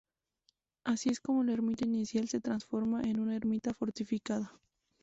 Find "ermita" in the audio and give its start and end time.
1.53-1.85, 3.35-3.71